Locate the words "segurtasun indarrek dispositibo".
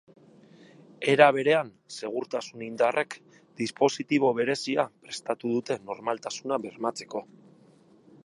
1.97-4.33